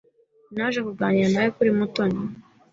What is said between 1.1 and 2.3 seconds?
nawe kuri Mutoni.